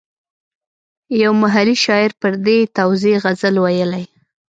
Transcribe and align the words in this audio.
یو 1.21 1.31
محلي 1.43 1.75
شاعر 1.85 2.11
پر 2.21 2.33
دې 2.45 2.57
توزېع 2.77 3.17
غزل 3.23 3.55
ویلی. 3.63 4.03